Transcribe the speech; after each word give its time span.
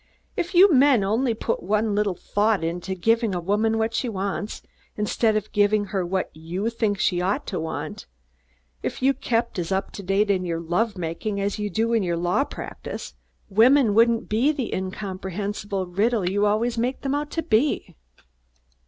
"If 0.35 0.55
you 0.55 0.73
men 0.73 1.03
only 1.03 1.35
put 1.35 1.61
one 1.61 1.93
little 1.93 2.15
thought 2.15 2.63
into 2.63 2.95
giving 2.95 3.35
a 3.35 3.39
woman 3.39 3.77
what 3.77 3.93
she 3.93 4.09
wants, 4.09 4.63
instead 4.97 5.35
of 5.35 5.51
giving 5.51 5.85
her 5.93 6.03
what 6.03 6.31
you 6.33 6.71
think 6.71 6.97
she 6.99 7.21
ought 7.21 7.45
to 7.45 7.59
want; 7.59 8.07
if 8.81 9.03
you 9.03 9.13
kept 9.13 9.59
as 9.59 9.71
up 9.71 9.91
to 9.91 10.01
date 10.01 10.31
in 10.31 10.43
your 10.43 10.59
love 10.59 10.97
making 10.97 11.39
as 11.39 11.59
you 11.59 11.69
do 11.69 11.93
in 11.93 12.01
your 12.01 12.17
law 12.17 12.43
practise, 12.43 13.13
women 13.47 13.93
wouldn't 13.93 14.27
be 14.27 14.51
the 14.51 14.73
incomprehensible 14.73 15.85
riddle 15.85 16.27
you 16.27 16.47
always 16.47 16.79
make 16.79 17.01
them 17.01 17.13
out 17.13 17.29
to 17.29 17.43
be." 17.43 17.95